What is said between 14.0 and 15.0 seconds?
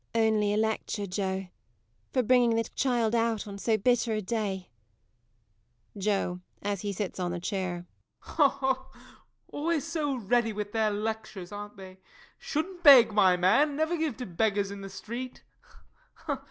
to beggars in the